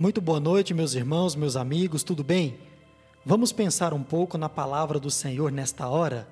[0.00, 2.56] Muito boa noite, meus irmãos, meus amigos, tudo bem?
[3.26, 6.28] Vamos pensar um pouco na palavra do Senhor nesta hora?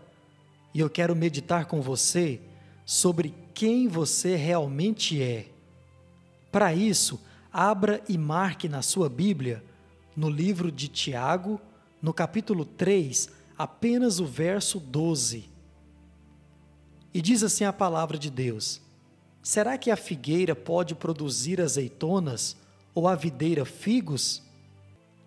[0.73, 2.41] E eu quero meditar com você
[2.85, 5.49] sobre quem você realmente é.
[6.53, 7.21] Para isso,
[7.53, 9.65] abra e marque na sua Bíblia,
[10.17, 11.61] no livro de Tiago,
[12.01, 15.51] no capítulo 3, apenas o verso 12.
[17.13, 18.81] E diz assim a palavra de Deus:
[19.43, 22.65] Será que a figueira pode produzir azeitonas?
[22.97, 24.43] Ou a videira figos?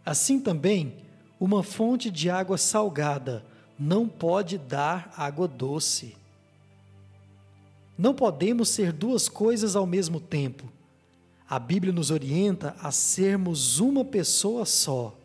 [0.03, 0.95] Assim também,
[1.39, 3.45] uma fonte de água salgada
[3.77, 6.17] não pode dar água doce.
[7.95, 10.67] Não podemos ser duas coisas ao mesmo tempo.
[11.47, 15.15] A Bíblia nos orienta a sermos uma pessoa só.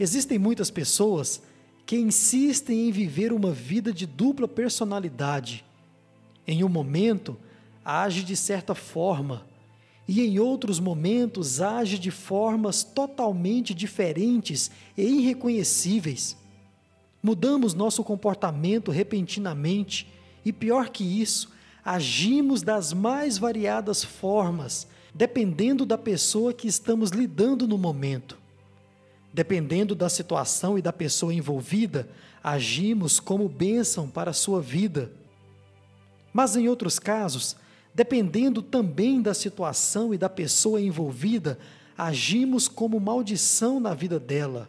[0.00, 1.42] Existem muitas pessoas
[1.84, 5.62] que insistem em viver uma vida de dupla personalidade.
[6.46, 7.36] Em um momento,
[7.84, 9.51] age de certa forma
[10.06, 16.36] e em outros momentos age de formas totalmente diferentes e irreconhecíveis.
[17.22, 20.08] Mudamos nosso comportamento repentinamente
[20.44, 21.52] e, pior que isso,
[21.84, 28.36] agimos das mais variadas formas, dependendo da pessoa que estamos lidando no momento.
[29.32, 32.08] Dependendo da situação e da pessoa envolvida,
[32.42, 35.12] agimos como bênção para a sua vida.
[36.32, 37.56] Mas em outros casos,
[37.94, 41.58] Dependendo também da situação e da pessoa envolvida,
[41.96, 44.68] agimos como maldição na vida dela.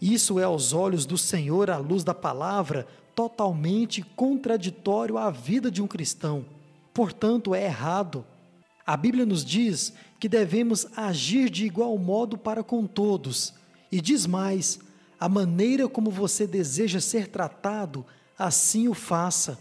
[0.00, 5.82] Isso é, aos olhos do Senhor, à luz da palavra, totalmente contraditório à vida de
[5.82, 6.44] um cristão.
[6.92, 8.24] Portanto, é errado.
[8.86, 13.54] A Bíblia nos diz que devemos agir de igual modo para com todos.
[13.90, 14.78] E diz mais:
[15.18, 18.04] a maneira como você deseja ser tratado,
[18.38, 19.58] assim o faça.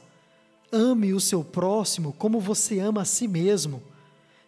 [0.75, 3.79] Ame o seu próximo como você ama a si mesmo.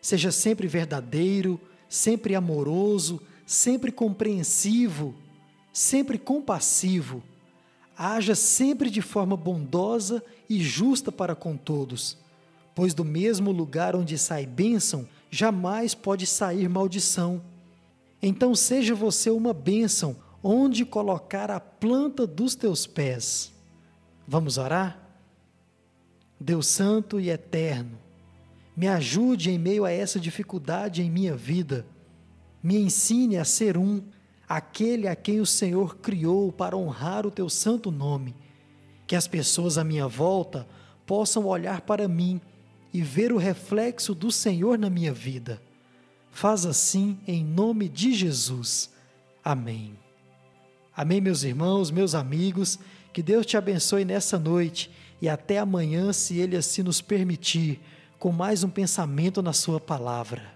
[0.01, 5.13] Seja sempre verdadeiro, sempre amoroso, sempre compreensivo,
[5.71, 7.21] sempre compassivo.
[7.95, 12.17] Haja sempre de forma bondosa e justa para com todos,
[12.73, 17.39] pois do mesmo lugar onde sai bênção, jamais pode sair maldição.
[18.19, 23.53] Então seja você uma bênção onde colocar a planta dos teus pés.
[24.27, 25.04] Vamos orar?
[26.39, 27.97] Deus Santo e Eterno,
[28.75, 31.85] me ajude em meio a essa dificuldade em minha vida.
[32.61, 34.01] Me ensine a ser um,
[34.49, 38.35] aquele a quem o Senhor criou para honrar o teu santo nome.
[39.07, 40.67] Que as pessoas à minha volta
[41.05, 42.41] possam olhar para mim
[42.93, 45.61] e ver o reflexo do Senhor na minha vida.
[46.31, 48.89] Faz assim em nome de Jesus.
[49.43, 49.97] Amém.
[50.93, 52.77] Amém, meus irmãos, meus amigos.
[53.13, 54.91] Que Deus te abençoe nessa noite
[55.21, 57.81] e até amanhã, se Ele assim nos permitir,
[58.19, 60.54] com mais um pensamento na Sua palavra.